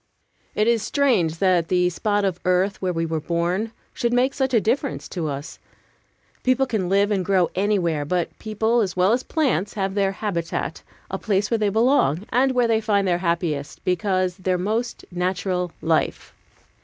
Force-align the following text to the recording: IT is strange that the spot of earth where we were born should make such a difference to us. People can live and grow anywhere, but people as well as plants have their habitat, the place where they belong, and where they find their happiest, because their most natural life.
IT 0.55 0.67
is 0.67 0.81
strange 0.81 1.37
that 1.37 1.67
the 1.67 1.87
spot 1.87 2.25
of 2.25 2.39
earth 2.43 2.81
where 2.81 2.91
we 2.91 3.05
were 3.05 3.19
born 3.19 3.71
should 3.93 4.11
make 4.13 4.33
such 4.33 4.51
a 4.51 4.59
difference 4.59 5.07
to 5.07 5.27
us. 5.27 5.59
People 6.41 6.65
can 6.65 6.89
live 6.89 7.11
and 7.11 7.23
grow 7.23 7.51
anywhere, 7.53 8.03
but 8.03 8.35
people 8.39 8.81
as 8.81 8.95
well 8.97 9.11
as 9.13 9.21
plants 9.21 9.75
have 9.75 9.93
their 9.93 10.13
habitat, 10.13 10.81
the 11.11 11.19
place 11.19 11.51
where 11.51 11.59
they 11.59 11.69
belong, 11.69 12.25
and 12.29 12.53
where 12.53 12.67
they 12.67 12.81
find 12.81 13.07
their 13.07 13.19
happiest, 13.19 13.85
because 13.85 14.37
their 14.37 14.57
most 14.57 15.05
natural 15.11 15.71
life. 15.83 16.33